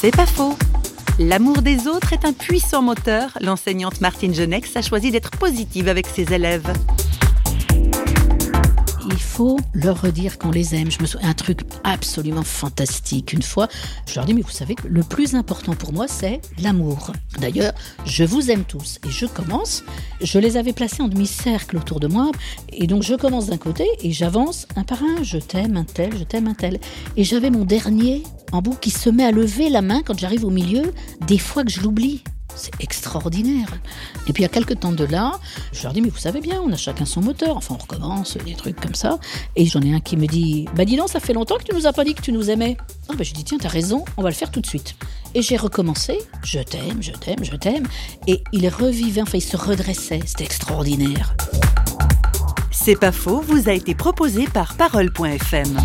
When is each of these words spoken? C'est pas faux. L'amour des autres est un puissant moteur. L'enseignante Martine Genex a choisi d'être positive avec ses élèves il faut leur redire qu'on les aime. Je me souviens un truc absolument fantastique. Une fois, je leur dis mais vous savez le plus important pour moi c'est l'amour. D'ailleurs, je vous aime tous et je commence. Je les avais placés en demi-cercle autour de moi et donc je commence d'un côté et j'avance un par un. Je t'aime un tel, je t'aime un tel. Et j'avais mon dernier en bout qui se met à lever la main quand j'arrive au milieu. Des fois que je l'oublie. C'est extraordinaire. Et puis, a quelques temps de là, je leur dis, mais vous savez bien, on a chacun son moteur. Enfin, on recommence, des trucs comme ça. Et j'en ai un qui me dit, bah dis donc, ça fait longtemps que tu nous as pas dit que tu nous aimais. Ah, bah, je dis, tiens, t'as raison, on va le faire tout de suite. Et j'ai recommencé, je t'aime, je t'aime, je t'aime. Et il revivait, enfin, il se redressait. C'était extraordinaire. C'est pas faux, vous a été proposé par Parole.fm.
C'est 0.00 0.14
pas 0.14 0.26
faux. 0.26 0.56
L'amour 1.18 1.60
des 1.60 1.88
autres 1.88 2.12
est 2.12 2.24
un 2.24 2.32
puissant 2.32 2.82
moteur. 2.82 3.36
L'enseignante 3.40 4.00
Martine 4.00 4.32
Genex 4.32 4.76
a 4.76 4.82
choisi 4.82 5.10
d'être 5.10 5.30
positive 5.32 5.88
avec 5.88 6.06
ses 6.06 6.32
élèves 6.32 6.72
il 9.10 9.18
faut 9.18 9.58
leur 9.72 10.02
redire 10.02 10.38
qu'on 10.38 10.50
les 10.50 10.74
aime. 10.74 10.90
Je 10.90 11.00
me 11.00 11.06
souviens 11.06 11.30
un 11.30 11.34
truc 11.34 11.60
absolument 11.84 12.42
fantastique. 12.42 13.32
Une 13.32 13.42
fois, 13.42 13.68
je 14.06 14.14
leur 14.14 14.24
dis 14.24 14.34
mais 14.34 14.42
vous 14.42 14.50
savez 14.50 14.76
le 14.86 15.02
plus 15.02 15.34
important 15.34 15.74
pour 15.74 15.92
moi 15.92 16.06
c'est 16.08 16.40
l'amour. 16.60 17.12
D'ailleurs, 17.40 17.72
je 18.04 18.24
vous 18.24 18.50
aime 18.50 18.64
tous 18.64 18.98
et 19.06 19.10
je 19.10 19.26
commence. 19.26 19.84
Je 20.20 20.38
les 20.38 20.56
avais 20.56 20.72
placés 20.72 21.02
en 21.02 21.08
demi-cercle 21.08 21.76
autour 21.76 22.00
de 22.00 22.08
moi 22.08 22.30
et 22.70 22.86
donc 22.86 23.02
je 23.02 23.14
commence 23.14 23.46
d'un 23.46 23.56
côté 23.56 23.86
et 24.02 24.12
j'avance 24.12 24.66
un 24.76 24.84
par 24.84 25.02
un. 25.02 25.22
Je 25.22 25.38
t'aime 25.38 25.76
un 25.76 25.84
tel, 25.84 26.16
je 26.18 26.24
t'aime 26.24 26.48
un 26.48 26.54
tel. 26.54 26.78
Et 27.16 27.24
j'avais 27.24 27.50
mon 27.50 27.64
dernier 27.64 28.22
en 28.52 28.62
bout 28.62 28.76
qui 28.80 28.90
se 28.90 29.10
met 29.10 29.24
à 29.24 29.30
lever 29.30 29.68
la 29.68 29.82
main 29.82 30.02
quand 30.04 30.18
j'arrive 30.18 30.44
au 30.44 30.50
milieu. 30.50 30.92
Des 31.26 31.38
fois 31.38 31.64
que 31.64 31.70
je 31.70 31.80
l'oublie. 31.80 32.22
C'est 32.54 32.72
extraordinaire. 32.80 33.68
Et 34.26 34.32
puis, 34.32 34.44
a 34.44 34.48
quelques 34.48 34.80
temps 34.80 34.90
de 34.90 35.04
là, 35.04 35.38
je 35.72 35.82
leur 35.84 35.92
dis, 35.92 36.00
mais 36.00 36.08
vous 36.08 36.18
savez 36.18 36.40
bien, 36.40 36.60
on 36.60 36.72
a 36.72 36.76
chacun 36.76 37.04
son 37.04 37.20
moteur. 37.20 37.56
Enfin, 37.56 37.76
on 37.78 37.82
recommence, 37.82 38.36
des 38.44 38.54
trucs 38.54 38.80
comme 38.80 38.94
ça. 38.96 39.20
Et 39.54 39.64
j'en 39.66 39.80
ai 39.80 39.94
un 39.94 40.00
qui 40.00 40.16
me 40.16 40.26
dit, 40.26 40.66
bah 40.74 40.84
dis 40.84 40.96
donc, 40.96 41.08
ça 41.08 41.20
fait 41.20 41.34
longtemps 41.34 41.56
que 41.56 41.62
tu 41.62 41.74
nous 41.74 41.86
as 41.86 41.92
pas 41.92 42.02
dit 42.04 42.14
que 42.14 42.22
tu 42.22 42.32
nous 42.32 42.50
aimais. 42.50 42.76
Ah, 43.08 43.12
bah, 43.16 43.22
je 43.22 43.32
dis, 43.32 43.44
tiens, 43.44 43.58
t'as 43.60 43.68
raison, 43.68 44.04
on 44.16 44.22
va 44.22 44.30
le 44.30 44.34
faire 44.34 44.50
tout 44.50 44.60
de 44.60 44.66
suite. 44.66 44.96
Et 45.34 45.42
j'ai 45.42 45.56
recommencé, 45.56 46.18
je 46.42 46.58
t'aime, 46.58 47.00
je 47.00 47.12
t'aime, 47.12 47.44
je 47.44 47.54
t'aime. 47.54 47.86
Et 48.26 48.42
il 48.52 48.68
revivait, 48.68 49.22
enfin, 49.22 49.38
il 49.38 49.42
se 49.42 49.56
redressait. 49.56 50.20
C'était 50.26 50.44
extraordinaire. 50.44 51.36
C'est 52.72 52.98
pas 52.98 53.12
faux, 53.12 53.40
vous 53.40 53.68
a 53.68 53.72
été 53.72 53.94
proposé 53.94 54.46
par 54.46 54.74
Parole.fm. 54.74 55.76